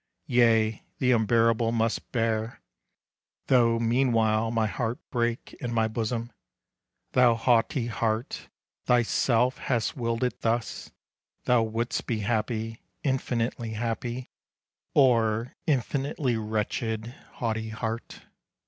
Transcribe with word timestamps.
Yea, 0.25 0.81
the 0.97 1.11
unbearable 1.11 1.71
must 1.71 2.11
bear, 2.11 2.59
though 3.49 3.77
meanwhile 3.77 4.49
My 4.49 4.65
heart 4.65 4.97
break 5.11 5.53
in 5.59 5.71
my 5.71 5.87
bosom. 5.87 6.31
Thou 7.11 7.35
haughty 7.35 7.85
heart, 7.85 8.49
thyself 8.87 9.59
hast 9.59 9.95
willed 9.95 10.23
it 10.23 10.41
thus, 10.41 10.91
Thou 11.43 11.61
would'st 11.61 12.07
be 12.07 12.21
happy, 12.21 12.81
infinitely 13.03 13.73
happy, 13.73 14.31
Or 14.95 15.53
infinitely 15.67 16.35
wretched, 16.35 17.13
haughty 17.33 17.69
heart! 17.69 18.23